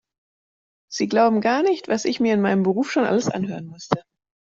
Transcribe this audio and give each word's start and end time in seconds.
Sie 0.91 1.07
glauben 1.07 1.41
gar 1.41 1.61
nicht, 1.61 1.87
was 1.87 2.05
ich 2.05 2.19
mir 2.19 2.33
in 2.33 2.41
meinem 2.41 2.63
Beruf 2.63 2.91
schon 2.91 3.03
alles 3.05 3.29
anhören 3.29 3.67
musste. 3.67 4.01